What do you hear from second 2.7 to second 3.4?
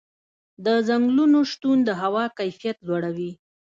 لوړوي.